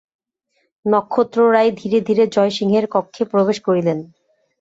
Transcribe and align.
নক্ষত্ররায় 0.85 1.71
ধীরে 1.71 1.99
ধীরে 2.01 2.23
জয়সিংহের 2.27 2.85
কক্ষে 2.91 3.23
প্রবেশ 3.25 3.57
করিলেন। 3.61 3.97